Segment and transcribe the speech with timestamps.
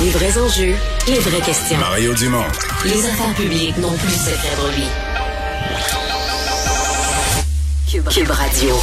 [0.00, 0.76] Les vrais enjeux,
[1.08, 1.78] les vraies questions.
[1.78, 2.44] Mario Dumont.
[2.84, 4.86] Les affaires publiques n'ont plus de secret lui.
[7.90, 8.76] Cube Radio.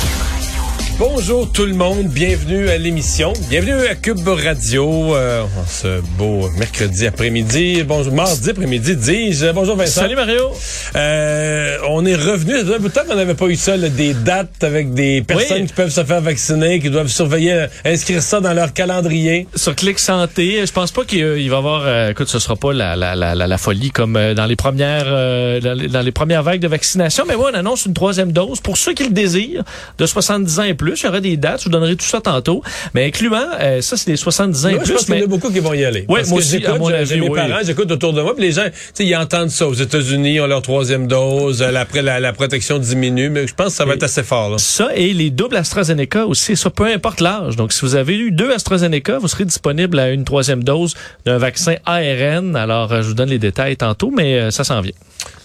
[0.97, 7.05] Bonjour tout le monde, bienvenue à l'émission, bienvenue à Cube Radio, euh, ce beau mercredi
[7.05, 9.51] après-midi, bonjour, mardi après-midi, dis-je.
[9.51, 9.99] Bonjour Vincent.
[10.01, 10.51] Salut Mario.
[10.95, 13.89] Euh, on est revenu, ça un bout de temps qu'on n'avait pas eu ça, là,
[13.89, 15.67] des dates avec des personnes Oui.
[15.67, 19.47] qui peuvent se faire vacciner, qui doivent surveiller, euh, inscrire ça dans leur calendrier.
[19.53, 22.55] Sur Clic Santé, je pense pas qu'il il va y avoir, euh, écoute, ce sera
[22.55, 25.89] pas la, la, la, la, la folie comme euh, dans les premières euh, dans, les,
[25.89, 28.93] dans les premières vagues de vaccination, mais moi on annonce une troisième dose pour ceux
[28.93, 29.63] qui le désirent,
[29.97, 30.84] de 70 ans et plus.
[30.93, 32.61] Il y aura des dates, je vous donnerai tout ça tantôt,
[32.93, 34.93] mais incluant, euh, ça c'est les 70 ans et Moi, je plus.
[34.95, 36.01] pense qu'il y en a beaucoup qui vont y aller.
[36.07, 37.35] Parce moi aussi, j'écoute, à mon avis, mes oui.
[37.35, 39.67] parents, j'écoute autour de moi, puis les gens, tu sais, ils entendent ça.
[39.67, 43.53] Aux États-Unis, ils ont leur troisième dose, euh, après la, la protection diminue, mais je
[43.53, 44.49] pense que ça va Et- être assez fort.
[44.49, 44.57] Là.
[44.57, 47.55] Ça et les doubles AstraZeneca aussi, ça peu importe l'âge.
[47.55, 50.93] Donc, si vous avez eu deux AstraZeneca, vous serez disponible à une troisième dose
[51.25, 52.55] d'un vaccin ARN.
[52.55, 54.91] Alors, euh, je vous donne les détails tantôt, mais ça s'en vient.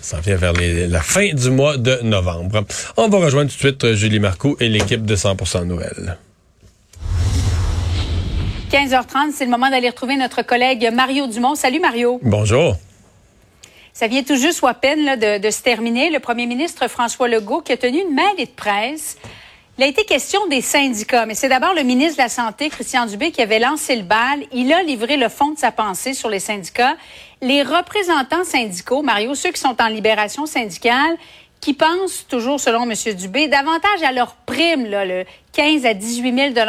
[0.00, 2.64] Ça vient vers les- la fin du mois de novembre.
[2.96, 6.16] On va rejoindre tout de suite euh, Julie Marcoux et l'équipe de 100% Nouvelles.
[8.70, 11.54] 15h30, c'est le moment d'aller retrouver notre collègue Mario Dumont.
[11.56, 12.20] Salut Mario.
[12.22, 12.76] Bonjour.
[13.92, 16.10] Ça vient tout juste ou à peine là, de, de se terminer.
[16.10, 19.16] Le premier ministre François Legault qui a tenu une mêlée de presse.
[19.76, 23.06] Il a été question des syndicats, mais c'est d'abord le ministre de la Santé, Christian
[23.06, 24.40] Dubé, qui avait lancé le bal.
[24.52, 26.96] Il a livré le fond de sa pensée sur les syndicats.
[27.42, 31.16] Les représentants syndicaux, Mario, ceux qui sont en libération syndicale,
[31.60, 33.14] qui pensent, toujours selon M.
[33.14, 36.66] Dubé, davantage à leur prime, là, le 15 à 18 000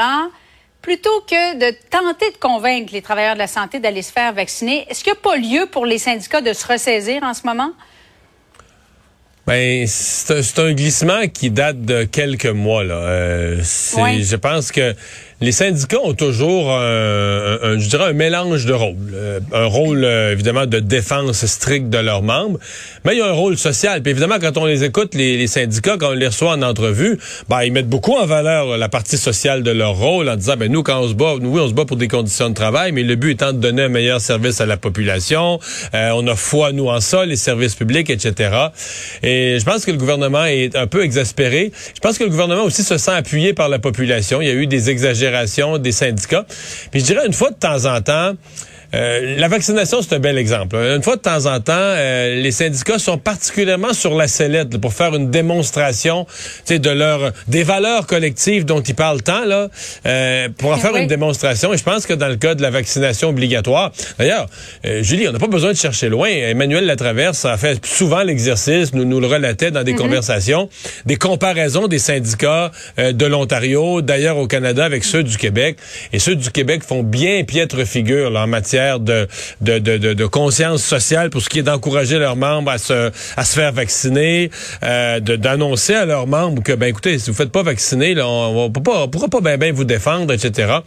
[0.82, 4.86] plutôt que de tenter de convaincre les travailleurs de la santé d'aller se faire vacciner.
[4.90, 7.72] Est-ce qu'il n'y a pas lieu pour les syndicats de se ressaisir en ce moment?
[9.48, 12.84] Ben, c'est un, glissement qui date de quelques mois.
[12.84, 12.96] Là.
[12.96, 13.64] Euh,
[13.98, 14.24] Oui.
[14.24, 14.96] Je pense que
[15.42, 18.96] les syndicats ont toujours un, un- un- je dirais un mélange de rôles.
[19.14, 22.60] Euh, un rôle, euh, évidemment, de défense stricte de leurs membres,
[23.04, 24.04] mais il y a un rôle social.
[24.04, 27.18] Puis évidemment, quand on les écoute, les, les syndicats, quand on les reçoit en entrevue,
[27.50, 30.72] ben, ils mettent beaucoup en valeur la partie sociale de leur rôle en disant, ben
[30.72, 32.92] nous, quand on se bat, nous, oui, on se bat pour des conditions de travail,
[32.92, 35.60] mais le but étant de donner un meilleur service à la population.
[35.96, 38.52] Euh, on a foi, nous, en ça, les services publics, etc.
[39.24, 41.72] Et je pense que le gouvernement est un peu exaspéré.
[41.96, 44.40] Je pense que le gouvernement aussi se sent appuyé par la population.
[44.40, 45.31] Il y a eu des exagérations
[45.80, 46.46] des syndicats.
[46.92, 48.34] Puis je dirais une fois de temps en temps,
[48.94, 50.76] euh, la vaccination, c'est un bel exemple.
[50.76, 54.80] Une fois de temps en temps, euh, les syndicats sont particulièrement sur la sellette là,
[54.80, 56.26] pour faire une démonstration
[56.70, 59.70] de leur des valeurs collectives dont ils parlent tant, là,
[60.06, 61.02] euh, pour en faire Oui.
[61.02, 61.74] une démonstration.
[61.74, 64.48] Et je pense que dans le cas de la vaccination obligatoire, d'ailleurs,
[64.86, 66.28] euh, Julie, on n'a pas besoin de chercher loin.
[66.30, 70.70] Emmanuel Latraverse a fait souvent l'exercice, nous nous le relatait dans des conversations,
[71.06, 75.78] des comparaisons des syndicats euh, de l'Ontario, d'ailleurs au Canada, avec ceux du Québec.
[76.14, 81.42] Et ceux du Québec font bien piètre figure là, en matière de, conscience sociale pour
[81.42, 83.12] ce qui est d'encourager leurs membres à se,
[83.44, 84.50] faire vacciner,
[84.84, 88.72] euh, d'annoncer à leurs membres que, ben écoutez, si vous faites pas vacciner, on, on
[88.72, 90.80] pourra pas bien vous défendre, etc.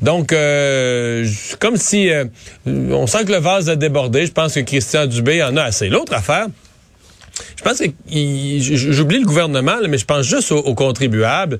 [0.00, 1.26] Donc, euh,
[1.58, 2.24] comme si euh,
[2.66, 4.26] on sent que le vase a débordé.
[4.26, 5.88] Je pense que Christian Dubé en a assez.
[5.88, 6.46] L'autre affaire,
[7.56, 7.86] je pense que
[8.92, 11.58] j'oublie le gouvernement, là, mais je pense juste aux, contribuables.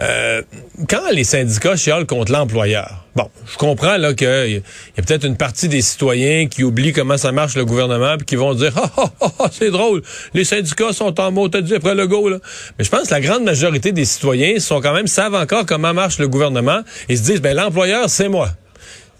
[0.00, 0.42] Euh,
[0.88, 4.62] quand les syndicats chialent contre l'employeur, bon, je comprends là qu'il
[4.96, 8.26] y a peut-être une partie des citoyens qui oublient comment ça marche le gouvernement puis
[8.26, 10.02] qui vont dire ah, ah, ah, c'est drôle,
[10.34, 12.38] les syndicats sont en mot dit après le go là.
[12.76, 15.94] Mais je pense que la grande majorité des citoyens sont quand même savent encore comment
[15.94, 18.50] marche le gouvernement et se disent ben l'employeur c'est moi.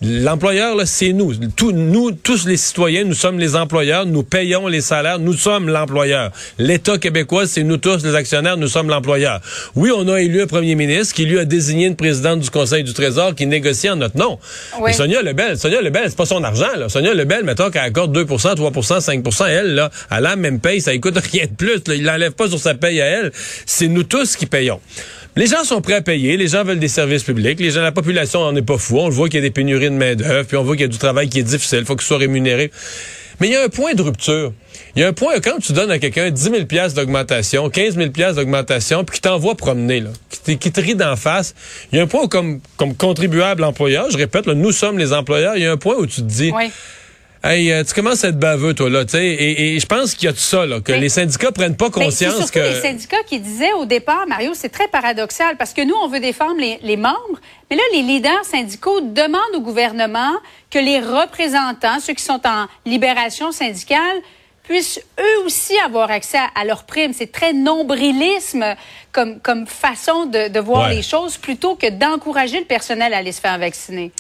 [0.07, 1.33] L'employeur, c'est nous.
[1.57, 5.71] Tous, nous, tous les citoyens, nous sommes les employeurs, nous payons les salaires, nous sommes
[5.71, 6.31] l'employeur.
[6.59, 9.41] L'État québécois, c'est nous tous, les actionnaires, nous sommes l'employeur.
[9.75, 12.85] Oui, on a élu un premier ministre qui lui a désigné une présidente du Conseil
[12.85, 14.39] du Trésor qui négocie en notre nom.
[14.77, 14.83] Oui.
[14.87, 16.91] Mais Sonia Lebel, Sonia Lebel, c'est pas son argent, là.
[16.91, 20.83] Sonia Lebel, mettons qu'elle accorde 2% 3% 5% elle, là, elle a la même paye,
[20.83, 21.95] ça coûte rien de plus, là.
[21.95, 23.33] Il l'enlève pas sur sa paye à elle.
[23.65, 24.81] C'est nous tous qui payons.
[25.37, 27.91] Les gens sont prêts à payer, les gens veulent des services publics, les gens, la
[27.93, 28.99] population en est pas fou.
[29.01, 30.89] On le voit qu'il y a des pénuries de main-d'œuvre, puis on voit qu'il y
[30.89, 32.71] a du travail qui est difficile, il faut qu'il soit rémunéré.
[33.41, 34.53] Mais il y a un point de rupture.
[34.95, 37.97] Il y a un point, quand tu donnes à quelqu'un 10 000 piastres d'augmentation, 15
[37.97, 41.53] 000 piastres d'augmentation, puis qu'il t'envoie promener, là, qui, te- qui te rit d'en face,
[41.91, 44.99] il y a un point où, comme, comme contribuable employeur, je répète, là, nous sommes
[44.99, 46.71] les employeurs, il y a un point où tu te dis, Oui.
[47.45, 50.15] Hey, euh, tu commences à être baveux, toi, là, tu sais, et, et je pense
[50.15, 52.59] qu'il y a de ça, là, que Mais- les syndicats prennent pas conscience surtout que...
[52.59, 56.21] les syndicats qui disaient au départ, Mario, c'est très paradoxal parce que nous, on veut
[56.21, 57.39] défendre les, les membres,
[57.71, 60.33] mais là, les leaders syndicaux demandent au gouvernement
[60.71, 64.17] que les représentants, ceux qui sont en libération syndicale,
[64.63, 67.13] puissent eux aussi avoir accès à, à leurs primes.
[67.13, 68.65] C'est très nombrilisme
[69.13, 70.95] comme, comme façon de, de voir Ouais.
[70.97, 74.11] les choses plutôt que d'encourager le personnel à aller se faire vacciner.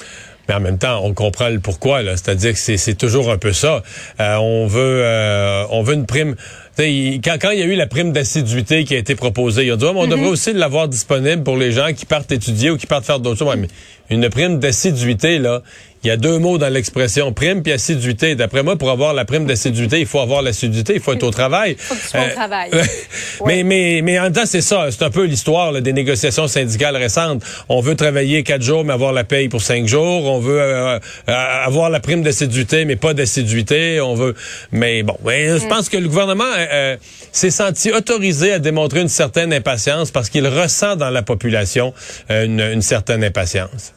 [0.49, 2.02] Mais en même temps, on comprend le pourquoi.
[2.02, 2.12] là.
[2.17, 3.82] C'est-à-dire que c'est, c'est toujours un peu ça.
[4.20, 6.35] Euh, on veut, euh, on veut une prime.
[6.79, 9.70] Il- Quand, quand il y a eu la prime d'assiduité qui a été proposée, il
[9.70, 12.76] a dit, mais on devrait aussi l'avoir disponible pour les gens qui partent étudier ou
[12.76, 13.49] qui partent faire d'autres choses.
[13.49, 13.69] Ouais, mais
[14.11, 15.62] une prime d'assiduité, là,
[16.05, 18.35] il y a deux mots dans l'expression prime puis assiduité.
[18.35, 21.31] D'après moi, pour avoir la prime d'assiduité, il faut avoir l'assiduité, il faut être au
[21.43, 21.77] travail.
[21.79, 22.71] Faut que tu sois au travail.
[23.47, 24.89] mais, mais, mais en même temps, c'est ça.
[24.91, 27.43] C'est un peu l'histoire des négociations syndicales récentes.
[27.69, 30.25] On veut travailler quatre jours, mais avoir la paye pour cinq jours.
[30.27, 30.99] On veut euh,
[31.29, 31.33] euh,
[31.65, 34.01] avoir la prime d'assiduité, mais pas d'assiduité.
[34.01, 34.35] On veut.
[34.73, 36.97] Mais bon, mais je pense que le gouvernement euh, euh,
[37.33, 41.95] s'est senti autorisé à démontrer une certaine impatience parce qu'il ressent dans la population
[42.31, 43.95] euh, une, une certaine impatience.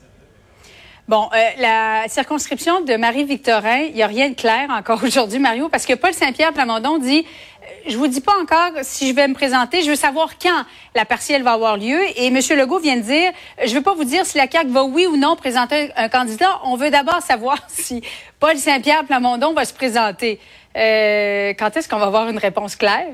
[1.07, 5.69] Bon, euh, la circonscription de Marie-Victorin, il n'y a rien de clair encore aujourd'hui, Mario,
[5.69, 9.25] parce que Paul Saint-Pierre Plamondon dit euh, je vous dis pas encore si je vais
[9.29, 10.65] me présenter, je veux savoir quand
[10.95, 11.97] la partielle va avoir lieu.
[12.17, 12.37] Et M.
[12.57, 13.31] Legault vient de dire,
[13.65, 16.59] je veux pas vous dire si la CAQ va oui ou non présenter un candidat.
[16.65, 18.01] On veut d'abord savoir si
[18.41, 20.39] Paul Saint-Pierre Plamondon va se présenter.
[20.75, 23.07] Euh, quand est-ce qu'on va avoir une réponse claire?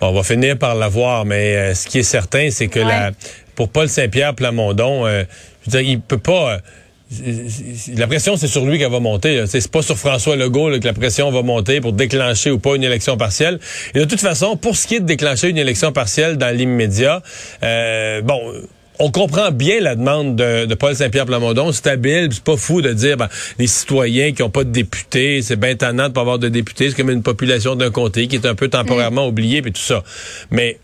[0.00, 2.84] On va finir par l'avoir, mais euh, ce qui est certain, c'est que Ouais.
[2.84, 3.10] la,
[3.54, 5.22] pour Paul Saint-Pierre Plamondon, euh,
[5.64, 6.58] je veux dire, il peut pas.
[7.96, 9.44] La pression, c'est sur lui qu'elle va monter.
[9.46, 12.74] C'est pas sur François Legault là, que la pression va monter pour déclencher ou pas
[12.74, 13.60] une élection partielle.
[13.94, 17.22] Et de toute façon, pour ce qui est de déclencher une élection partielle dans l'immédiat,
[17.62, 18.40] euh, bon.
[18.98, 21.70] On comprend bien la demande de, Paul Saint-Pierre Plamondon.
[21.70, 25.42] C'est habile, c'est pas fou de dire ben, les citoyens qui ont pas de députés,
[25.42, 28.36] c'est bien tannant de pas avoir de députés, c'est comme une population d'un comté qui
[28.36, 30.02] est un peu temporairement oubliée, puis tout ça.
[30.50, 30.78] Mais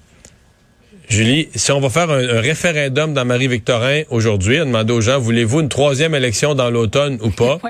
[1.08, 5.18] Julie, si on va faire un, un référendum dans Marie-Victorin aujourd'hui, on demande aux gens,
[5.18, 7.58] voulez-vous une troisième élection dans l'automne ou pas?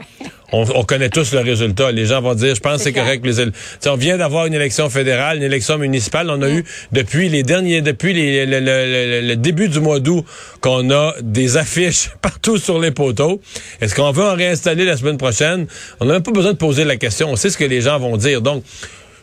[0.52, 0.61] Ouais.
[0.61, 1.93] On, on connaît tous le résultat.
[1.93, 3.25] Les gens vont dire, je pense que C'est correct.
[3.25, 6.29] Les, éle- Tu sais, on vient d'avoir une élection fédérale, une élection municipale.
[6.29, 6.58] On a Mm.
[6.58, 10.26] eu depuis les derniers, depuis les- le, le- le- le début du mois d'août,
[10.61, 13.40] qu'on a des affiches partout sur les poteaux.
[13.81, 15.67] Est-ce qu'on veut en réinstaller la semaine prochaine?
[16.00, 17.31] On n'a même pas besoin de poser la question.
[17.31, 18.43] On sait ce que les gens vont dire.
[18.43, 18.62] Donc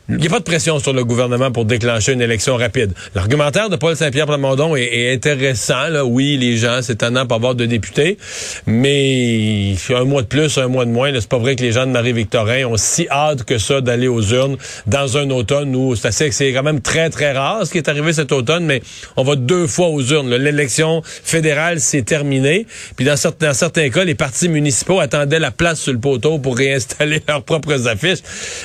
[0.09, 2.93] il n'y a pas de pression sur le gouvernement pour déclencher une élection rapide.
[3.15, 5.87] L'argumentaire de Paul Saint-Pierre Plamondon est, est intéressant.
[5.89, 6.03] Là.
[6.05, 8.17] Oui, les gens, c'est étonnant pour avoir de députés,
[8.65, 11.85] mais un mois de plus, un mois de moins, c'est pas vrai que les gens
[11.85, 14.57] de Marie-Victorin ont si hâte que ça d'aller aux urnes
[14.87, 17.89] dans un automne où c'est assez, c'est quand même très, très rare ce qui est
[17.89, 18.81] arrivé cet automne, mais
[19.17, 20.33] on va deux fois aux urnes.
[20.35, 22.65] L'élection fédérale, c'est terminé.
[22.95, 26.39] Puis dans certains, dans certains cas, les partis municipaux attendaient la place sur le poteau
[26.39, 28.19] pour réinstaller leurs propres affiches.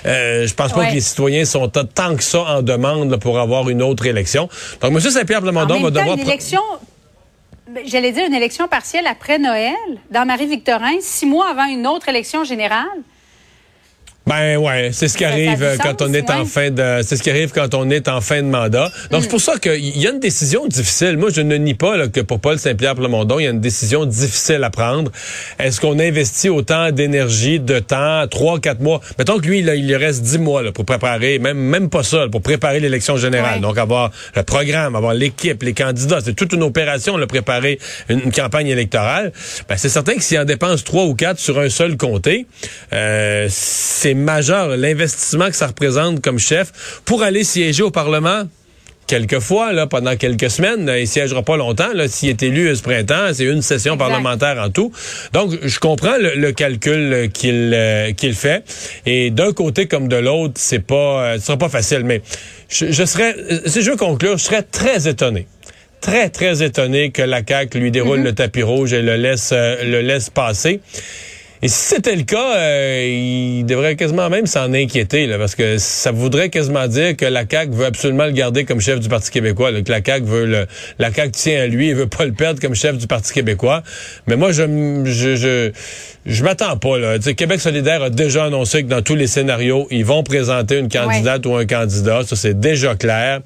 [0.07, 0.89] Euh, je pense pas Ouais.
[0.91, 4.49] que les citoyens sont tant que ça en demande là, pour avoir une autre élection.
[4.81, 5.01] Donc, M.
[5.01, 6.15] Saint-Pierre Plamondon va devoir...
[6.15, 6.63] une élection,
[7.69, 9.75] ben, j'allais dire une élection partielle après Noël,
[10.11, 12.87] dans Marie-Victorin, six mois avant une autre élection générale.
[14.27, 17.23] Ben ouais, c'est ce qui arrive euh, quand on est en fin de c'est ce
[17.23, 18.91] qui arrive quand on est en fin de mandat.
[19.11, 21.19] Donc c'est pour ça qu'il y a une décision difficile.
[21.19, 23.61] Moi je ne nie pas là, que pour Paul Saint-Pierre Plamondon, il y a une
[23.61, 25.13] décision difficile à prendre.
[25.59, 29.03] Est-ce qu'on investit autant d'énergie, de temps, trois quatre mois?
[29.19, 32.03] Mettons que lui là, il lui reste dix mois là, pour préparer même même pas
[32.03, 33.57] ça, pour préparer l'élection générale.
[33.57, 33.61] Ouais.
[33.61, 37.79] Donc avoir le programme, avoir l'équipe, les candidats, c'est toute une opération de préparer
[38.09, 39.33] une, une campagne électorale.
[39.69, 42.47] Ben c'est certain que s'il en dépense trois ou quatre sur un seul comté,
[42.95, 48.45] euh, c'est majeur l'investissement que ça représente comme chef pour aller siéger au Parlement.
[49.07, 51.91] Quelquefois, là, pendant quelques semaines, là, il siégera pas longtemps.
[52.07, 54.09] S'il est élu euh, ce printemps, c'est une session Exact.
[54.09, 54.93] parlementaire en tout.
[55.35, 58.65] Donc, je comprends le, le calcul euh, qu'il euh, qu'il fait.
[59.05, 60.95] Et d'un côté comme de l'autre, c'est pas,
[61.35, 62.05] euh, ce sera pas facile.
[62.05, 62.23] Mais
[62.71, 65.47] je, je serais, si je veux conclure, je serais très étonné
[66.05, 69.83] très, très étonné que la CAQ lui déroule le tapis rouge et le laisse, euh,
[69.85, 70.81] le laisse passer.
[71.65, 75.79] Et si c'était le cas, euh, il devrait quasiment même s'en inquiéter, là, parce que
[75.79, 79.31] ça voudrait quasiment dire que la CAQ veut absolument le garder comme chef du Parti
[79.31, 80.67] québécois, là, que la CAQ veut le,
[80.99, 83.83] la CAQ tient à lui et veut pas le perdre comme chef du Parti québécois.
[84.27, 84.65] Mais moi, je,
[85.07, 85.71] je, je,
[86.27, 87.19] je m'attends pas, là.
[87.19, 91.47] Québec solidaire a déjà annoncé que dans tous les scénarios, ils vont présenter une candidate
[91.47, 92.25] ou un candidat.
[92.27, 93.41] Ça, c'est déjà clair.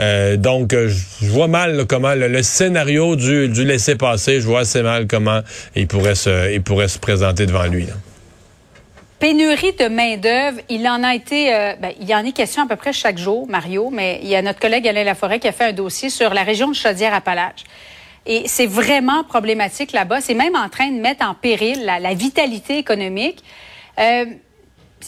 [0.00, 0.90] Euh, donc, euh,
[1.22, 5.06] je vois mal là, comment le, le scénario du, du laisser-passer, je vois assez mal
[5.06, 5.40] comment
[5.74, 7.86] il pourrait se, il pourrait se présenter devant lui.
[7.86, 7.94] là.
[9.18, 12.66] Pénurie de main-d'œuvre, il en a été, euh, ben, il y en est question à
[12.66, 15.52] peu près chaque jour, Mario, mais il y a notre collègue Alain Laforêt qui a
[15.52, 17.64] fait un dossier sur la région de Chaudière-Appalaches.
[18.26, 20.20] Et c'est vraiment problématique là-bas.
[20.20, 23.42] C'est même en train de mettre en péril la, vitalité économique.
[23.98, 24.26] Euh,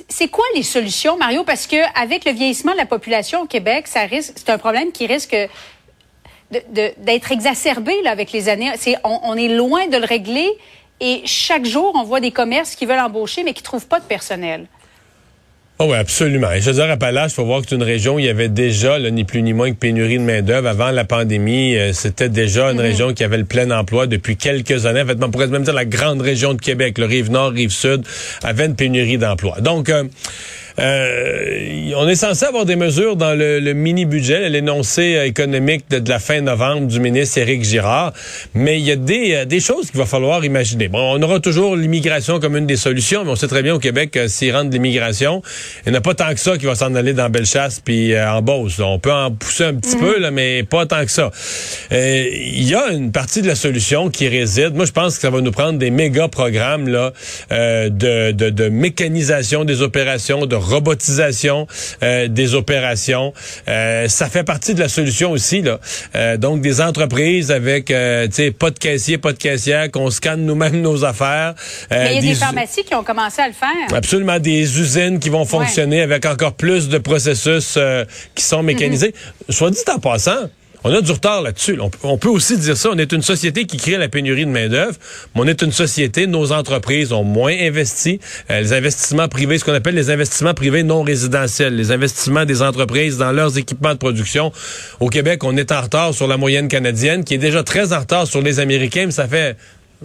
[0.09, 1.43] c'est quoi les solutions, Mario?
[1.45, 4.93] Parce que avec le vieillissement de la population au Québec, ça risque, c'est un problème
[4.93, 5.37] qui risque
[6.51, 8.71] d'être exacerbé avec les années.
[8.79, 10.49] C'est, on, on est loin de le régler
[11.01, 14.05] et chaque jour, on voit des commerces qui veulent embaucher mais qui trouvent pas de
[14.05, 14.67] personnel.
[15.79, 16.51] Oh oui, absolument.
[16.53, 18.31] Et je veux dire, Appalaches, il faut voir que c'est une région où il y
[18.31, 20.69] avait déjà, là, ni plus ni moins que pénurie de main-d'œuvre.
[20.69, 24.87] Avant la pandémie, euh, c'était déjà une région qui avait le plein emploi depuis quelques
[24.87, 25.03] années.
[25.03, 28.07] En fait, on pourrait même dire la grande région de Québec, le Rive-Nord, Rive-Sud,
[28.43, 29.61] avait une pénurie d'emploi.
[29.61, 30.05] Donc, euh,
[30.79, 36.09] euh, on est censé avoir des mesures dans le, le mini-budget, l'énoncé économique de, de
[36.09, 38.13] la fin novembre du ministre Éric Girard,
[38.55, 40.89] mais il y a des, euh, des choses qu'il va falloir imaginer.
[40.89, 43.79] Bon, on aura toujours l'immigration comme une des solutions, mais on sait très bien au
[43.79, 45.43] Québec, s'il rentre de l'immigration,
[45.85, 48.13] il n'y en a pas tant que ça qui va s'en aller dans Bellechasse puis
[48.13, 48.79] euh, en Beauce.
[48.81, 51.31] On peut en pousser un petit peu, là, mais pas tant que ça.
[51.93, 54.75] Euh, Il y a une partie de la solution qui réside.
[54.75, 57.13] Moi, je pense que ça va nous prendre des méga programmes là,
[57.53, 61.67] euh, de, de, de mécanisation des opérations, de robotisation
[62.03, 63.33] euh, des opérations.
[63.69, 65.63] Euh, ça fait partie de la solution aussi.
[65.63, 65.81] Là.
[66.15, 67.95] Euh, donc, des entreprises avec tu
[68.33, 71.55] sais, pas de caissier, pas de caissière, qu'on scanne nous-mêmes nos affaires.
[71.91, 73.69] Mais il y a des pharmacies qui ont commencé à le faire.
[73.95, 77.79] Absolument, des usines qui vont fonctionner avec encore plus de processus
[78.35, 79.15] qui sont mécanisés.
[79.49, 80.49] Soit dit en passant,
[80.85, 81.79] on a du retard là-dessus.
[82.03, 82.91] On, peut- aussi dire ça.
[82.93, 84.97] On est une société qui crée la pénurie de main-d'œuvre,
[85.35, 88.21] on est une société, nos entreprises ont moins investi.
[88.51, 92.63] Euh, les investissements privés, ce qu'on appelle les investissements privés non résidentiels, les investissements des
[92.63, 94.53] entreprises dans leurs équipements de production.
[95.01, 98.01] Au Québec, on est en retard sur la moyenne canadienne, qui est déjà très en
[98.01, 99.57] retard sur les Américains, mais ça fait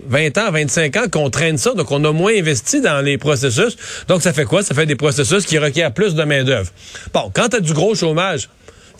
[0.07, 3.75] 20 ans, 25 ans qu'on traîne ça, donc on a moins investi dans les processus.
[4.07, 4.63] Donc ça fait quoi?
[4.63, 6.71] Ça fait des processus qui requièrent plus de main-d'œuvre.
[7.13, 8.47] Bon, quand tu as du gros chômage,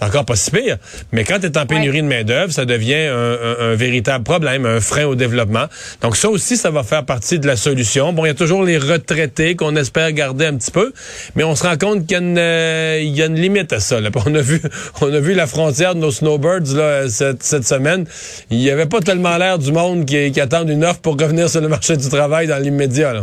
[0.01, 0.77] c'est encore pas si pire,
[1.11, 4.65] mais quand tu es en pénurie de main-d'œuvre, ça devient un, un- un véritable problème,
[4.65, 5.65] un frein au développement.
[6.01, 8.11] Donc ça aussi, ça va faire partie de la solution.
[8.11, 10.91] Bon, il y a toujours les retraités qu'on espère garder un petit peu,
[11.35, 13.79] mais on se rend compte qu'il y a une, euh, y a une limite à
[13.79, 13.99] ça.
[14.01, 14.09] là.
[14.25, 14.61] On a vu,
[15.01, 18.05] on a vu la frontière de nos snowbirds là, cette, cette semaine.
[18.49, 21.49] Il y avait pas tellement l'air du monde qui, qui attendent une offre pour revenir
[21.49, 23.13] sur le marché du travail dans l'immédiat.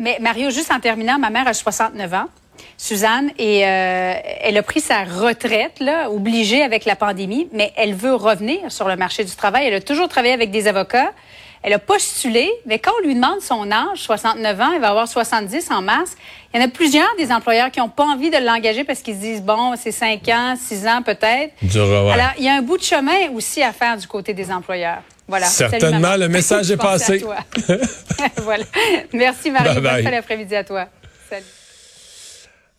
[0.00, 2.26] Mais Mario, juste en terminant, ma mère a 69 ans.
[2.78, 7.94] Suzanne, et euh, elle a pris sa retraite, là, obligée avec la pandémie, mais elle
[7.94, 9.66] veut revenir sur le marché du travail.
[9.66, 11.12] Elle a toujours travaillé avec des avocats.
[11.62, 15.08] Elle a postulé, mais quand on lui demande son âge, 69 ans, elle va avoir
[15.08, 16.12] 70 en mars,
[16.54, 19.16] il y en a plusieurs des employeurs qui n'ont pas envie de l'engager parce qu'ils
[19.16, 21.52] se disent, bon, c'est 5 ans, 6 ans peut-être.
[22.12, 25.02] Alors, il y a un bout de chemin aussi à faire du côté des employeurs.
[25.28, 25.46] Voilà.
[25.46, 27.24] Certainement, le message est passé.
[28.36, 28.64] voilà.
[29.12, 29.80] Merci, Marie.
[29.80, 30.86] Bye fin d'après-midi à toi.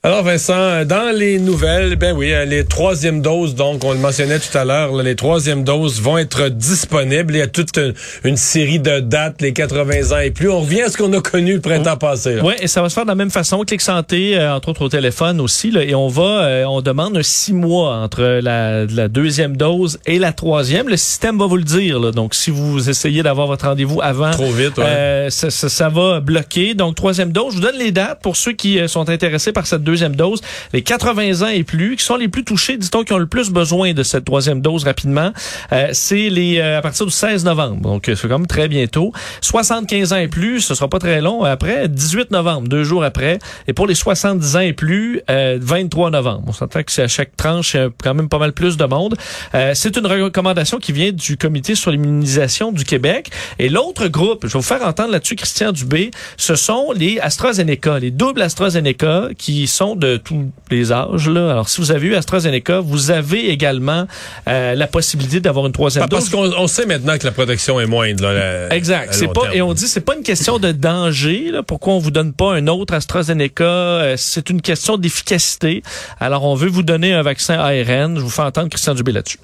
[0.04, 4.38] Alors Vincent, dans les nouvelles, ben oui, euh, les troisièmes doses, donc on le mentionnait
[4.39, 7.34] tout à l'heure, les troisièmes doses vont être disponibles.
[7.36, 7.77] Il y a toute
[8.24, 10.50] une, série de dates, les 80 ans et plus.
[10.50, 12.36] On revient à ce qu'on a connu le printemps passé.
[12.36, 12.44] là.
[12.46, 13.63] Oui, et ça va se faire de la même façon.
[13.66, 15.72] Clic Santé, euh, entre autres au téléphone aussi.
[15.72, 19.98] là, et on va, euh, on demande un six mois entre la, la deuxième dose
[20.06, 20.88] et la troisième.
[20.88, 22.00] Le système va vous le dire.
[22.00, 22.12] là.
[22.12, 24.86] donc, si vous essayez d'avoir votre rendez-vous avant, Trop vite, ouais.
[24.86, 26.75] euh, ça, ça- ça va bloquer.
[26.75, 27.54] Donc, troisième dose.
[27.54, 30.41] Je vous donne les dates pour ceux qui sont intéressés par cette deuxième dose.
[30.74, 33.50] Les 80 ans et plus, qui sont les plus touchés, dit-on, qui ont le plus
[33.50, 35.32] besoin de cette troisième dose rapidement.
[35.72, 37.82] Euh, c'est les euh, à partir du 16 novembre.
[37.82, 39.12] Donc, euh, c'est même très bientôt.
[39.41, 41.44] 75 ans et plus, ce sera pas très long.
[41.44, 43.39] Après, 18 novembre, deux jours après.
[43.67, 46.44] Et pour les 70 ans et plus, euh, 23 novembre.
[46.48, 48.77] On s'entend que c'est à chaque tranche, il y a quand même pas mal plus
[48.77, 49.15] de monde.
[49.56, 53.29] Euh, c'est une recommandation qui vient du Comité sur l'immunisation du Québec.
[53.60, 58.00] Et l'autre groupe, je vais vous faire entendre là-dessus Christian Dubé, ce sont les AstraZeneca,
[58.00, 61.29] les doubles AstraZeneca qui sont de tous les âges.
[61.29, 61.51] Là.
[61.51, 64.05] Alors, si vous avez eu AstraZeneca, vous avez également
[64.48, 66.53] euh, la possibilité d'avoir une troisième Pa- Parce dose.
[66.53, 68.24] qu'on on sait maintenant que la protection est moindre.
[68.24, 68.34] Là,
[68.69, 69.10] la- Exact.
[69.10, 69.53] à C'est long pas terme.
[69.55, 71.51] et on dit c'est pas une question de danger.
[71.51, 73.63] Là, pourquoi on vous donne pas un autre AstraZeneca?
[73.63, 75.84] Euh, C'est une question d'efficacité.
[76.19, 78.15] Alors on veut vous donner un vaccin ARN.
[78.17, 79.39] Je vous fais entendre Christian Dubé là-dessus.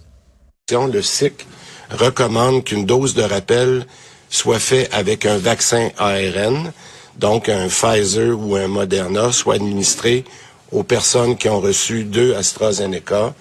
[0.72, 1.46] Le SIC
[1.92, 3.86] recommande qu'une dose de rappel
[4.30, 6.72] soit fait avec un vaccin ARN,
[7.18, 10.24] donc un Pfizer ou un Moderna, soit administré
[10.72, 13.34] aux personnes qui ont reçu deux AstraZeneca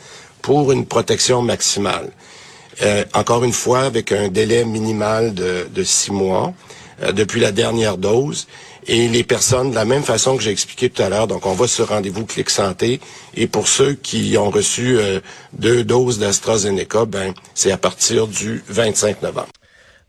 [0.42, 2.10] pour une protection maximale.
[2.82, 6.52] Euh, encore une fois, avec un délai minimal de, six mois
[7.02, 8.46] euh, depuis la dernière dose.
[8.88, 11.52] Et les personnes, de la même façon que j'ai expliqué tout à l'heure, donc on
[11.52, 13.00] va sur rendez-vous Clic Santé.
[13.36, 15.20] Et pour ceux qui ont reçu euh,
[15.52, 19.48] deux doses d'AstraZeneca, ben c'est à partir du 25 novembre.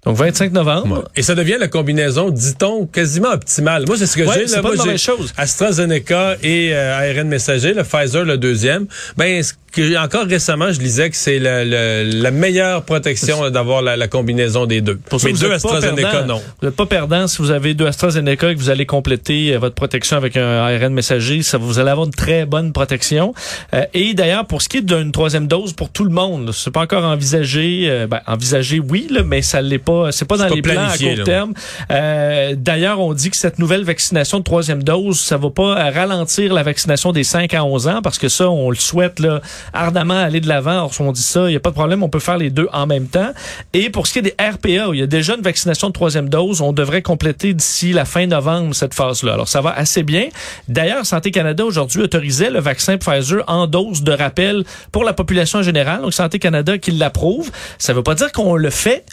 [0.05, 1.05] Donc 25 novembre.
[1.15, 3.85] Et ça devient la combinaison, dit-on, quasiment optimale.
[3.87, 4.47] Moi, c'est ce que Ouais, j'ai.
[4.47, 5.33] c'est pas Moi, une j'ai mauvaise chose.
[5.37, 8.85] AstraZeneca et euh, ARN messager, le Pfizer le deuxième.
[9.17, 9.41] Ben,
[9.73, 14.07] que, encore récemment, je lisais que c'est le- le- la meilleure protection d'avoir la, la
[14.07, 14.97] combinaison des deux.
[15.09, 16.35] Pour ça, Mais vous deux AstraZeneca, perdant.
[16.35, 16.41] non.
[16.61, 19.59] Vous n'êtes pas perdant si vous avez deux AstraZeneca et que vous allez compléter euh,
[19.59, 21.41] votre protection avec un ARN messager.
[21.43, 23.33] Ça, vous allez avoir une très bonne protection.
[23.73, 26.71] Euh, et d'ailleurs, pour ce qui est d'une troisième dose pour tout le monde, c'est
[26.71, 27.85] pas encore envisagé.
[27.89, 30.11] euh, ben, envisagé, oui, là, mais ça l'est pas.
[30.11, 31.23] C'est pas dans pas les plans à court là.
[31.23, 31.53] terme.
[31.91, 36.53] Euh, d'ailleurs, on dit que cette nouvelle vaccination de troisième dose, ça va pas ralentir
[36.53, 40.15] la vaccination des 5 à 11 ans parce que ça, on le souhaite là, ardemment
[40.15, 40.89] aller de l'avant.
[40.99, 42.87] On dit ça, il n'y a pas de problème, on peut faire les deux en
[42.87, 43.31] même temps.
[43.73, 46.29] Et pour ce qui est des RPA, il y a déjà une vaccination de troisième
[46.29, 49.33] dose, on devrait compléter d'ici la fin novembre cette phase-là.
[49.33, 50.27] Alors, ça va assez bien.
[50.67, 55.61] D'ailleurs, Santé Canada aujourd'hui autorisait le vaccin Pfizer en dose de rappel pour la population
[55.61, 56.01] générale.
[56.01, 57.51] Donc, Santé Canada qui l'approuve.
[57.77, 59.05] Ça veut pas dire qu'on le fait,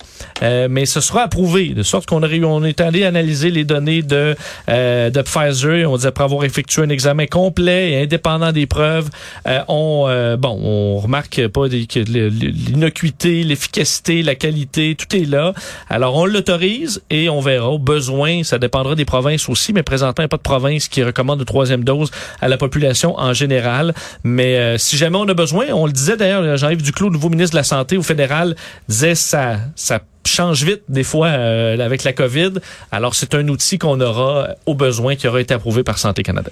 [0.43, 1.71] euh, mais ce sera approuvé.
[1.71, 4.37] De sorte qu'on on est allé analyser les données de,
[4.69, 5.91] euh, de Pfizer.
[5.91, 9.09] On dit après avoir effectué un examen complet et indépendant des preuves,
[9.47, 15.53] euh, on, euh, bon, on remarque pas l'innocuité, l'efficacité, la qualité, tout est là.
[15.89, 17.69] Alors, on l'autorise et on verra.
[17.71, 20.89] Au besoin, ça dépendra des provinces aussi, mais présentement, il n'y a pas de province
[20.89, 23.95] qui recommande de troisième dose à la population en général.
[24.25, 27.53] Mais euh, si jamais on a besoin, on le disait d'ailleurs, Jean-Yves Duclos, nouveau ministre
[27.53, 28.57] de la Santé au fédéral,
[28.89, 32.55] disait ça, ça change vite des fois euh, avec la COVID.
[32.91, 36.51] Alors, c'est un outil qu'on aura au besoin qui aura été approuvé par Santé Canada.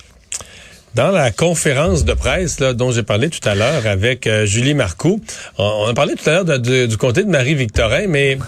[0.94, 4.74] Dans la conférence de presse là, dont j'ai parlé tout à l'heure avec euh, Julie
[4.74, 5.20] Marcoux,
[5.58, 8.38] on, on a parlé tout à l'heure du comté de Marie-Victorin, mais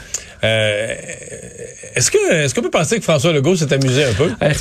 [0.44, 0.94] euh,
[1.94, 4.30] est-ce que est-ce qu'on peut penser que François Legault s'est amusé un peu?
[4.42, 4.52] Euh,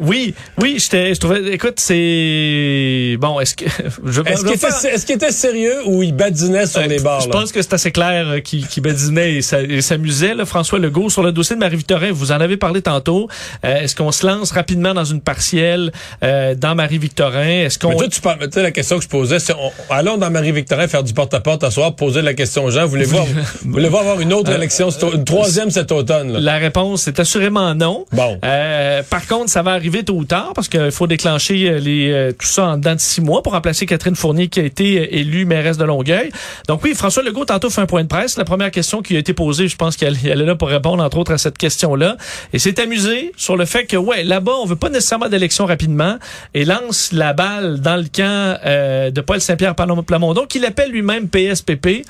[0.00, 3.40] oui, oui, j'étais, je trouvais, écoute, c'est bon.
[3.40, 3.64] Est-ce que
[4.06, 7.20] je, Est-ce qu'il était, est-ce qu'il était sérieux ou il badinait sur Euh, les bords?
[7.22, 10.34] Je pense que c'est assez clair euh, qu'il qui badinait et s'a- et s'amusait.
[10.34, 13.28] là, François Legault, sur le dossier de Marie-Victorin, vous en avez parlé tantôt.
[13.62, 15.92] Est-ce qu'on se lance rapidement dans une partielle
[16.22, 17.64] euh, dans Marie-Victorin?
[17.64, 17.90] Est-ce qu'on...
[17.90, 21.02] Mais toi, tu parles, la question que je posais, c'est on- allons dans Marie-Victorin faire
[21.02, 22.86] du porte-à-porte à soir, poser la question aux gens.
[22.86, 23.18] Voulez-vous
[23.64, 24.90] voulez avoir une autre élection,
[25.30, 26.32] une troisième cet automne?
[26.32, 26.40] Là?
[26.40, 28.06] La réponse est assurément non.
[28.12, 28.38] Bon.
[28.44, 32.10] Euh, par contre, ça va arriver tôt ou tard parce qu'il faut déclencher euh, les,
[32.10, 34.98] euh, tout ça en dedans de six mois pour remplacer Catherine Fournier qui a été
[34.98, 36.30] euh, élue mairesse de Longueuil.
[36.68, 38.36] Donc oui, François Legault tantôt fait un point de presse.
[38.36, 41.02] La première question qui a été posée, je pense qu'elle elle est là pour répondre
[41.02, 42.16] entre autres à cette question-là.
[42.52, 46.16] Et s'est amusé sur le fait que ouais, là-bas, on veut pas nécessairement d'élection rapidement
[46.54, 51.28] et lance la balle dans le camp euh, de Paul Saint-Pierre Plamondon qu'il appelle lui-même
[51.28, 52.04] PSPP.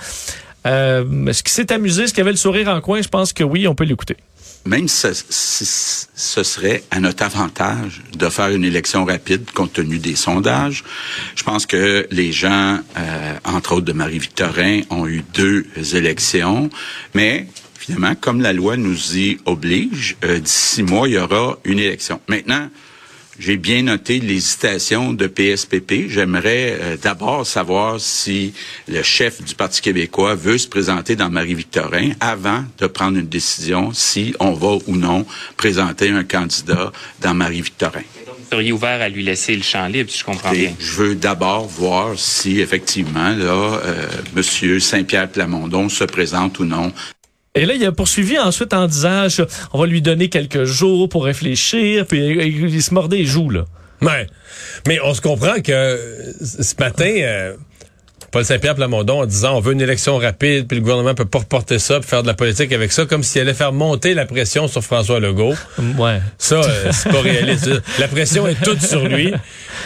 [0.67, 2.05] Euh, Est-ce qu'il s'est amusé?
[2.05, 3.03] Est-ce qu'il avait le sourire en coin?
[3.03, 4.17] Je pense que oui, on peut l'écouter.
[4.67, 5.67] Même ce, si
[6.15, 10.85] ce serait à notre avantage de faire une élection rapide compte tenu des sondages,
[11.37, 16.71] je pense que les gens, euh, entre autres de Marie-Victorin, ont eu deux élections,
[17.13, 17.47] mais
[17.79, 21.79] finalement, comme la loi nous y oblige, euh, d'ici six mois, il y aura une
[21.79, 22.19] élection.
[22.29, 22.71] Maintenant,
[23.39, 26.09] j'ai bien noté l'hésitation de PSPP.
[26.09, 28.53] J'aimerais euh, d'abord savoir si
[28.89, 33.93] le chef du Parti québécois veut se présenter dans Marie-Victorin avant de prendre une décision
[33.93, 38.03] si on va ou non présenter un candidat dans Marie-Victorin.
[38.27, 40.73] Vous seriez ouvert à lui laisser le champ libre, si je comprends Et bien.
[40.79, 46.93] je veux d'abord voir si effectivement là, euh, Monsieur Saint-Pierre Plamondon se présente ou non
[47.57, 49.29] Et là, il a poursuivi ensuite en disant,
[49.73, 53.51] on va lui donner quelques jours pour réfléchir, puis il, il se mordait les joues,
[53.51, 53.65] là.
[54.03, 54.27] Ouais.
[54.87, 57.55] Mais on se comprend que euh, ce matin, euh,
[58.35, 61.39] Paul Saint-Pierre Plamondon en disant on veut une élection rapide, puis le gouvernement peut pas
[61.39, 64.27] reporter ça, puis faire de la politique avec ça, comme s'il allait faire monter la
[64.27, 65.55] pression sur François Legault.
[65.97, 66.19] Ouais.
[66.37, 67.71] Ça, euh, c'est pas réaliste.
[68.01, 69.33] La pression est toute sur lui.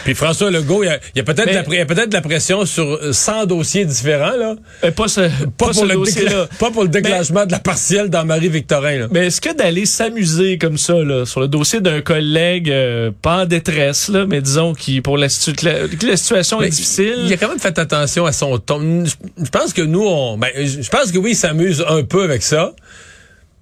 [0.05, 3.85] Puis François Legault, il y a, peut-être de la de la pression sur 100 dossiers
[3.85, 4.55] différents, là.
[4.83, 8.09] Euh, pas ce, Pas, pas pour, ce le pas pour le déclenchement de la partielle
[8.09, 9.09] dans Marie-Victorin.
[9.11, 13.43] Mais est-ce que d'aller s'amuser comme ça là, sur le dossier d'un collègue euh, pas
[13.43, 17.17] en détresse là, mais disons qui pour la, situ- la, que la situation est difficile?
[17.27, 19.05] Il a quand même fait attention à son ton.
[19.05, 22.43] Je pense que nous, on, ben, je pense que oui, il s'amuse un peu avec
[22.43, 22.73] ça.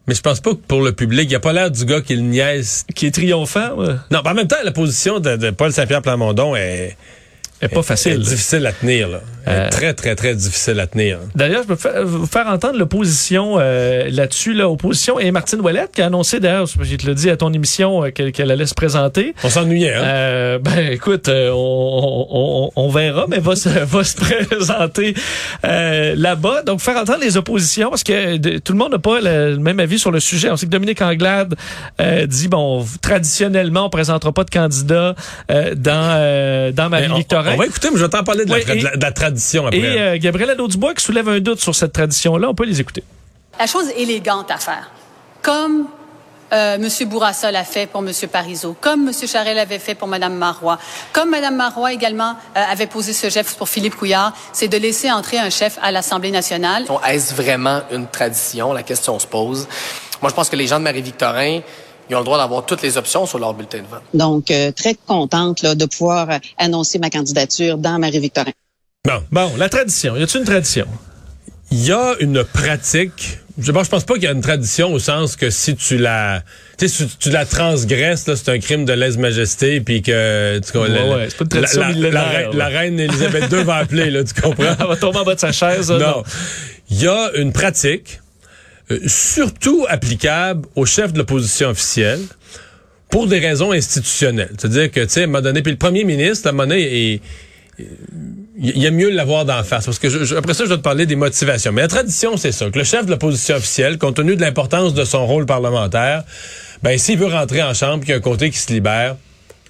[0.07, 2.15] Mais je pense pas que pour le public, il a pas l'air du gars qui
[2.15, 2.85] le niaise.
[2.95, 3.75] qui est triomphant.
[3.77, 3.95] ouais.
[4.13, 6.97] Non, ben, en même temps, la position de, de Paul Saint-Pierre Plamondon est,
[7.63, 8.13] est pas facile.
[8.13, 9.21] est difficile à tenir, là.
[9.49, 11.19] Euh, très, très, très difficile à tenir.
[11.37, 16.03] D'ailleurs, je peux fa- vous faire entendre l'opposition euh, là-dessus, l'opposition et Martine Ouellette qui
[16.03, 19.35] a annoncé d'ailleurs, je te le dit à ton émission, euh, qu'elle allait se présenter.
[19.45, 20.03] On s'ennuyait, hein?
[20.03, 25.15] Euh, ben écoute, euh, on, on, on verra, mais va se, va se présenter
[25.65, 26.63] euh, là-bas.
[26.63, 29.59] Donc faire entendre les oppositions, parce que de- tout le monde n'a pas le, le
[29.59, 30.51] même avis sur le sujet.
[30.51, 31.55] On sait que Dominique Anglade
[32.01, 35.15] euh, dit bon, traditionnellement, on présentera pas de candidat
[35.53, 36.91] euh, dans euh, dans on,
[37.55, 38.97] On va écouter, mais je vais t'en parler de la, Oui, tra- et- de la-
[38.97, 39.79] de la tradition après.
[39.79, 42.49] Et euh, Gabriel Nadeau-Dubois qui soulève un doute sur cette tradition-là.
[42.49, 43.03] On peut les écouter.
[43.59, 44.91] La chose élégante à faire,
[45.43, 45.87] comme
[46.53, 46.89] euh, M.
[47.09, 48.13] Bourassa l'a fait pour M.
[48.31, 49.13] Parizeau, comme M.
[49.27, 50.79] Charel l'avait fait pour Mme Marois,
[51.13, 55.11] comme Mme Marois également euh, avait posé ce geste pour Philippe Couillard, c'est de laisser
[55.11, 56.85] entrer un chef à l'Assemblée nationale.
[57.09, 58.73] Est-ce vraiment une tradition?
[58.73, 59.67] La question se pose.
[60.23, 61.61] Moi, je pense que les gens de Marie-Victorin,
[62.09, 64.03] ils ont le droit d'avoir toutes les options sur leur bulletin de vote.
[64.15, 68.53] Donc, euh, très contente là, de pouvoir euh, annoncer ma candidature dans Marie-Victorin.
[69.07, 69.23] Bon.
[69.31, 70.17] Bon, la tradition.
[70.17, 70.87] Y a-t-il une tradition?
[71.71, 73.39] Il y a une pratique?
[73.59, 75.97] Je, bon, je pense pas qu'il y a une tradition au sens que si tu
[75.97, 76.43] la,
[76.79, 80.73] tu sais, si tu la transgresses, là, c'est un crime de lèse-majesté, puis que tu
[80.73, 82.71] comprends, Ouais, la- ouais, c'est pas une tradition la, la- millénaire, la reine- là.
[82.71, 84.77] la reine Élisabeth II va appeler, là, tu comprends?
[84.81, 85.91] Elle va tomber en bas de sa chaise.
[85.91, 86.23] là, Non.
[86.91, 88.21] Il y a une pratique,
[88.91, 92.21] euh, surtout applicable au chef de l'opposition officielle,
[93.11, 94.51] pour des raisons institutionnelles.
[94.59, 97.21] C'est-à-dire que, tu sais, à un donné, puis le premier ministre, à un moment donné,
[97.79, 99.85] il y a mieux l'avoir d'en face.
[99.85, 101.73] Parce que je- après ça, je vais te parler des motivations.
[101.73, 104.93] Mais la tradition, c'est ça, que le chef de l'opposition officielle, compte tenu de l'importance
[104.95, 106.25] de son rôle parlementaire,
[106.83, 109.17] ben s'il veut rentrer en chambre, qu'il y a un côté qui se libère,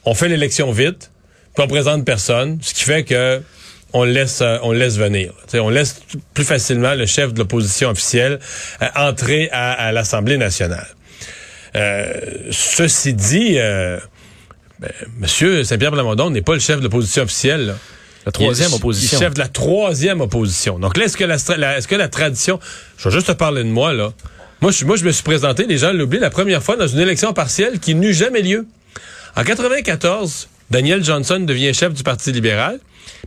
[0.05, 1.11] on fait l'élection vite,
[1.55, 3.43] puis on présente personne, ce qui fait que
[3.99, 5.33] on laisse, euh, on laisse venir.
[5.55, 6.01] On laisse
[6.35, 8.39] plus facilement le chef de l'opposition officielle
[8.83, 10.89] euh, entrer à, à l'Assemblée nationale.
[11.75, 12.13] Euh,
[12.51, 13.99] ceci dit, euh,
[14.81, 17.67] ben, Monsieur Saint-Pierre Plamondon n'est pas le chef de l'opposition officielle.
[17.67, 17.75] là.
[18.25, 19.19] La troisième Il est- opposition.
[19.19, 20.79] Il est chef de la troisième opposition.
[20.79, 22.59] Donc là, est-ce que la, stra- la- est-ce que la tradition...
[22.99, 24.13] Je vais juste te parler de moi, là.
[24.63, 26.99] Moi, je, moi, je me suis présenté, les gens l'oublient, la première fois dans une
[26.99, 28.67] élection partielle qui n'eut jamais lieu.
[29.37, 32.79] En 94, Daniel Johnson devient chef du Parti libéral.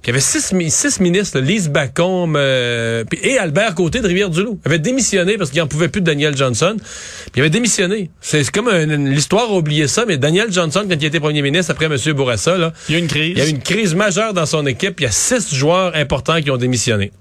[0.01, 4.07] Puis il y avait six, mi- six ministres, Lise Bacombe euh, et Albert Côté de
[4.07, 4.59] Rivière-du-Loup.
[4.65, 6.75] avaient démissionné parce qu'ils n'en pouvaient plus de Daniel Johnson.
[6.79, 8.09] Puis il avait démissionné.
[8.21, 11.85] C'est comme l'histoire a oublié ça, mais Daniel Johnson, quand il était premier ministre après
[11.85, 11.97] M.
[12.13, 13.33] Bourassa, là, Il y a une crise.
[13.35, 14.99] il y a eu une crise majeure dans son équipe.
[14.99, 17.11] Il y a six joueurs importants qui ont démissionné.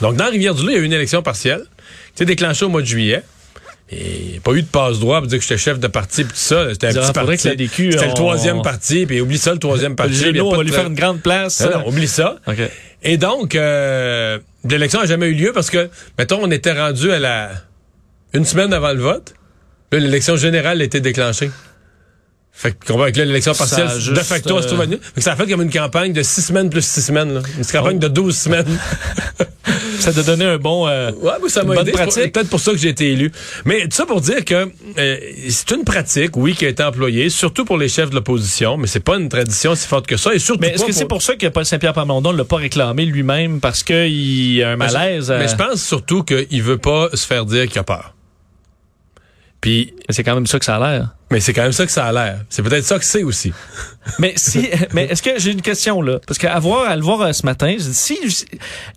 [0.00, 1.62] Donc, dans Rivière-du-Loup, il y a eu une élection partielle
[2.12, 3.22] qui s'est déclenchée au mois de juillet.
[3.96, 6.22] Et il n'y a pas eu de passe-droit pour dire que j'étais chef de parti
[6.22, 6.66] et tout ça.
[6.72, 7.48] C'était un petit parti.
[7.92, 10.12] C'était on- le troisième parti, puis oublie ça, le troisième parti.
[10.32, 11.60] Géno, on va lui faire une grande place.
[11.60, 12.36] Non, non, oublie ça.
[13.02, 17.18] Et donc, euh, l'élection n'a jamais eu lieu parce que, mettons, on était rendu à
[17.20, 17.50] la
[18.32, 19.34] une semaine avant le vote.
[19.92, 21.50] Là, l'élection générale a été déclenchée.
[22.56, 24.96] Fait que, l'élection partielle, de facto, on se trouve à euh, nu.
[24.96, 27.34] Fait que ça a fait comme une campagne de six semaines plus six semaines.
[27.34, 27.40] Là.
[27.58, 28.00] Une campagne Oh.
[28.04, 28.66] de 12 semaines.
[29.98, 30.86] Ça t'a donné un bon.
[30.86, 31.92] euh, Ouais, mais ça m'a aidé.
[32.10, 33.32] C'est peut-être pour ça que j'ai été élu.
[33.64, 35.16] Mais tout ça pour dire que euh,
[35.48, 38.86] c'est une pratique, oui, qui a été employée, surtout pour les chefs de l'opposition, mais
[38.86, 40.34] c'est pas une tradition si forte que ça.
[40.34, 42.56] Et surtout Mais est-ce que c'est pour ça que Paul Saint-Pierre Plamondon ne l'a pas
[42.56, 45.28] réclamé lui-même parce qu'il a un Mais je- malaise?
[45.30, 48.13] Mais euh, je pense surtout qu'il veut pas se faire dire qu'il a peur.
[49.64, 51.08] Puis, C'est quand même ça que ça a l'air.
[51.30, 52.40] mais c'est quand même ça que ça a l'air.
[52.50, 53.50] C'est peut-être ça que c'est aussi.
[54.18, 57.22] Mais si, mais est-ce que j'ai une question là Parce qu'à voir, à le voir
[57.22, 58.18] euh, ce matin, si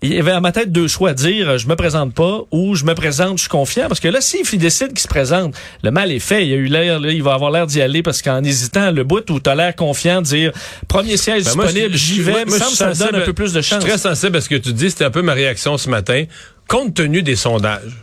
[0.02, 2.74] il y avait à ma tête deux choix, dire euh, je me présente pas ou
[2.74, 3.88] je me présente, je suis confiant.
[3.88, 6.46] Parce que là, s'il décide qu'il se présente, le mal est fait.
[6.46, 9.02] Il a eu l'air, là, il va avoir l'air d'y aller parce qu'en hésitant, le
[9.04, 10.52] bout où t'as l'air confiant, de dire
[10.86, 13.62] premier siège Ben, disponible, j'y vais, moi, semble ça me donne un peu plus de
[13.62, 13.84] Je suis chance.
[13.84, 14.90] très sensible à ce que tu dis.
[14.90, 16.24] C'était un peu ma réaction ce matin.
[16.68, 17.96] Compte tenu des sondages.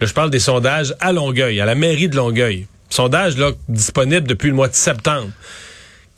[0.00, 2.66] Je parle des sondages à Longueuil, à la mairie de Longueuil.
[2.88, 5.30] Sondage là disponible depuis le mois de septembre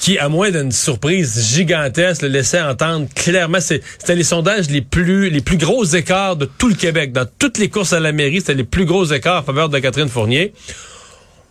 [0.00, 3.60] qui, à moins d'une surprise gigantesque, le laissait entendre clairement.
[3.60, 7.12] C'était les sondages les plus les plus gros écarts de tout le Québec.
[7.12, 9.78] Dans toutes les courses à la mairie, c'était les plus gros écarts en faveur de
[9.78, 10.54] Catherine Fournier.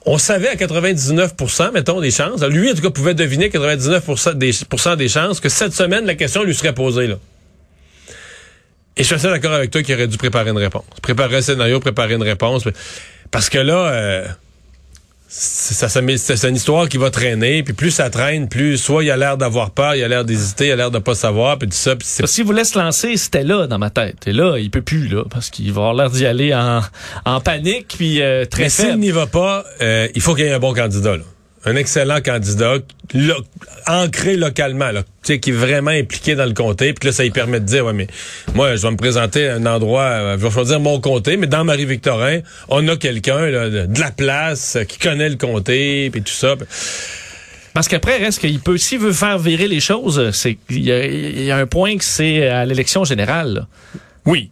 [0.06, 2.42] On savait à 99% mettons, des chances.
[2.42, 4.52] Lui, en tout cas, pouvait deviner 99 des,
[4.98, 7.14] des chances que cette semaine, la question lui serait posée.
[9.00, 10.84] Et je suis assez d'accord avec toi qu'il aurait dû préparer une réponse.
[11.02, 12.66] Préparer un scénario, préparer une réponse.
[13.32, 14.28] Parce que là, euh,
[15.30, 17.64] c'est ça, ça c'est une histoire qui va traîner.
[17.64, 20.68] Puis plus ça traîne, plus soit il a l'air d'avoir peur, il a l'air d'hésiter,
[20.68, 21.96] il a l'air de pas savoir, puis tout ça.
[21.96, 24.28] Puis c'est S'il voulait se lancer, c'était là dans ma tête.
[24.28, 26.82] Et là, il peut plus là parce qu'il va avoir l'air d'y aller en,
[27.24, 30.50] en panique puis euh, très Mais s'il n'y va pas, euh, il faut qu'il y
[30.50, 31.16] ait un bon candidat.
[31.16, 31.24] Là.
[31.66, 32.76] Un excellent candidat,
[33.14, 33.44] lo-
[33.86, 36.94] ancré localement, là, tu sais, qui est vraiment impliqué dans le comté.
[36.94, 38.08] Puis là, ça lui permet de dire, ouais, mais
[38.56, 41.48] moi, je vais me présenter à un endroit, euh, je vais choisir mon comté, mais
[41.48, 46.10] dans Marie-Victorin, on a quelqu'un là, de, de la place euh, qui connaît le comté,
[46.12, 46.56] puis tout ça.
[47.74, 51.06] Parce qu'après, reste qu'il peut, s'il veut faire virer les choses, c'est il y, a-
[51.06, 53.54] il y a un point que c'est à l'élection générale.
[53.54, 53.68] là.
[54.26, 54.50] Oui.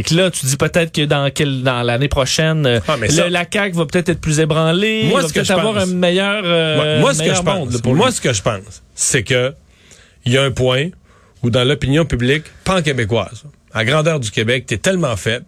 [0.00, 3.28] Et que là, tu dis peut-être que dans quel, dans l'année prochaine, euh, Ah, le-
[3.28, 5.04] la CAQ va peut-être être plus ébranlée.
[5.04, 7.42] Moi, va ce que je avoir pense- un meilleur, euh, moi, moi, ce que je
[7.42, 8.14] monde, pense, là, moi, lui.
[8.14, 9.52] ce que je pense, c'est que
[10.24, 10.86] il y a un point
[11.42, 15.44] où dans l'opinion publique pan-québécoise, à grandeur du Québec, t'es tellement faible,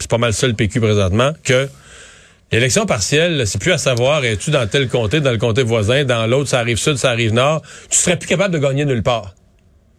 [0.00, 1.68] c'est pas mal ça le PQ présentement, que
[2.50, 6.26] l'élection partielle, c'est plus à savoir, es-tu dans tel comté, dans le comté voisin, dans
[6.26, 9.36] l'autre, ça arrive sud, ça arrive nord, tu serais plus capable de gagner nulle part.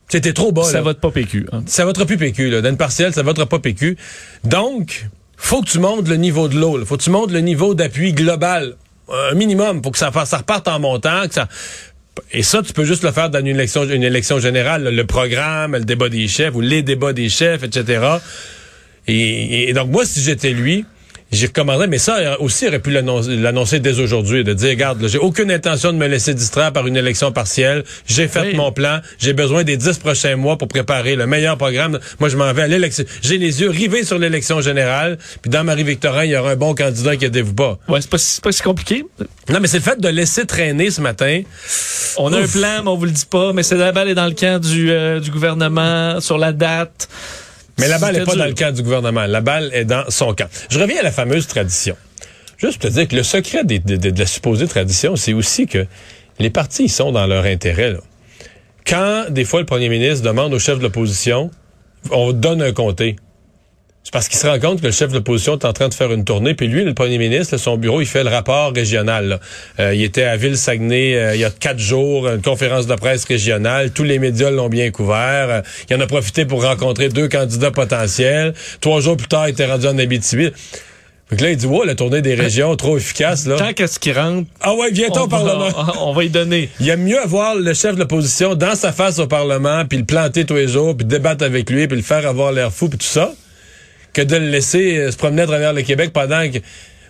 [0.07, 0.63] C'était trop bas.
[0.63, 0.81] Ça là.
[0.81, 1.47] vote pas PQ.
[1.51, 1.63] hein.
[1.65, 2.49] Ça votera plus PQ.
[2.49, 2.61] Là.
[2.61, 3.97] Dans une partielle, ça votera pas PQ.
[4.43, 6.83] Donc, faut que tu montes le niveau de l'eau.
[6.85, 8.75] Faut que tu montes le niveau d'appui global.
[9.31, 9.81] Un minimum.
[9.83, 11.27] Faut que ça, fasse- ça reparte en montant.
[11.27, 11.47] Que ça...
[12.31, 14.83] Et ça, tu peux juste le faire dans une élection, une élection générale.
[14.83, 14.91] là.
[14.91, 18.01] Le programme, le débat des chefs ou les débats des chefs, etc.
[19.07, 20.85] Et, et donc, moi, si j'étais lui,
[21.31, 25.05] j'y recommanderais, mais ça euh, aussi, il aurait pu l'annoncer dès aujourd'hui, de dire, regarde,
[25.07, 27.83] j'ai aucune intention de me laisser distraire par une élection partielle.
[28.07, 28.55] J'ai fait Oui.
[28.55, 28.99] mon plan.
[29.19, 31.99] J'ai besoin des dix prochains mois pour préparer le meilleur programme.
[32.19, 33.03] Moi, je m'en vais à l'élection.
[33.21, 35.17] J'ai les yeux rivés sur l'élection générale.
[35.41, 37.77] Puis dans Marie-Victorin, il y aura un bon candidat, inquiétez-vous pas.
[37.87, 39.05] Ouais, c'est pas, pas si compliqué.
[39.49, 41.41] Non, mais c'est le fait de laisser traîner ce matin.
[42.17, 43.51] On a un plan, mais on vous le dit pas.
[43.53, 47.09] Mais c'est la balle est dans le camp du, euh, du gouvernement sur la date.
[47.79, 48.37] Mais la balle n'est pas dur.
[48.39, 49.25] dans le camp du gouvernement.
[49.25, 50.47] La balle est dans son camp.
[50.69, 51.95] Je reviens à la fameuse tradition.
[52.57, 55.33] Juste pour te dire que le secret des- de, de- de la supposée tradition, c'est
[55.33, 55.85] aussi que
[56.39, 57.91] les partis, ils sont dans leur intérêt.
[57.91, 57.99] là.
[58.87, 61.49] Quand, des fois, le premier ministre demande au chef de l'opposition,
[62.11, 63.15] on donne un comté.
[64.05, 65.93] C'est parce qu'il se rend compte que le chef de l'opposition est en train de
[65.95, 69.39] faire une tournée, puis lui, le premier ministre, son bureau, il fait le rapport régional.
[69.79, 73.25] Euh, il était à Ville-Saguenay euh, il y a quatre jours, une conférence de presse
[73.25, 75.47] régionale, tous les médias l'ont bien couvert.
[75.49, 78.53] Euh, il en a profité pour rencontrer deux candidats potentiels.
[78.79, 80.51] Trois jours plus tard, il était rendu en Abitibi.
[81.27, 83.55] Fait que là, il dit, ouais, la tournée des régions, trop efficace, là.
[83.55, 85.69] Tant qu'est-ce qui rentre, Ah ouais, viens-t'en au on, Parlement.
[86.01, 86.69] on va y donner.
[86.79, 90.05] Il aime mieux avoir le chef de l'opposition dans sa face au Parlement, puis le
[90.05, 92.99] planter tous les jours, puis débattre avec lui, puis le faire avoir l'air fou, puis
[92.99, 93.33] tout ça,
[94.15, 96.59] que de le laisser euh, se promener à travers le Québec pendant que...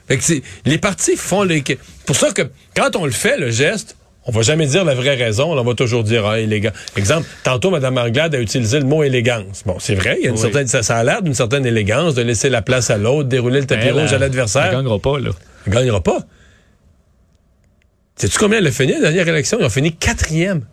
[0.08, 1.63] Fait que les partis font les...
[2.06, 2.41] Pour ça que
[2.76, 5.74] quand on le fait, le geste, on va jamais dire la vraie raison, on va
[5.76, 6.72] toujours dire ah, élégant.
[6.98, 9.62] Exemple, tantôt Mme Anglade a utilisé le mot élégance.
[9.65, 10.41] Bon, c'est vrai, il y a une Oui.
[10.41, 13.60] certaine, ça, ça a l'air d'une certaine élégance de laisser la place à l'autre, dérouler
[13.62, 14.65] le tapis Elle, rouge à elle- l'adversaire.
[14.65, 15.30] Elle gagnera pas, là.
[15.68, 16.20] Il gagnera pas.
[18.15, 19.58] Sais-tu combien elle a fini la dernière élection?
[19.60, 20.65] Ils ont fini quatrième.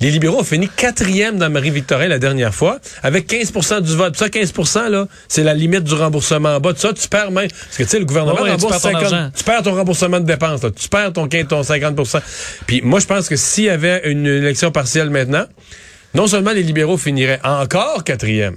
[0.00, 4.12] Les libéraux ont fini quatrième dans Marie-Victorin la dernière fois, avec 15% du vote.
[4.12, 6.72] Puis ça, 15 là, c'est la limite du remboursement en bas.
[6.72, 7.48] Tout ça, tu perds même.
[7.48, 9.30] Parce que, tu sais, le gouvernement Ouais, ouais, tu rembourse perds ton 50 argent.
[9.36, 10.62] Tu perds ton remboursement de dépenses.
[10.62, 10.70] là.
[10.70, 12.20] Tu perds ton, 15, ton 50%
[12.66, 15.44] Puis moi, je pense que s'il y avait une élection partielle maintenant,
[16.14, 18.56] non seulement les libéraux finiraient encore quatrième,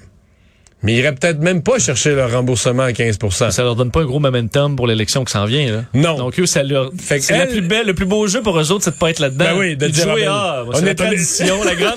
[0.84, 4.02] mais ils iraient peut-être même pas chercher leur remboursement à 15% Ça leur donne pas
[4.02, 5.84] un gros momentum pour l'élection qui s'en vient, là.
[5.94, 6.18] Non.
[6.18, 8.72] Donc, eux, ça leur, c'est la elle- plus belle, le plus beau jeu pour eux
[8.72, 9.46] autres, c'est de pas être là-dedans.
[9.46, 11.94] Ben oui, de dire, jouer, ah, ben, on la est tradition, la grande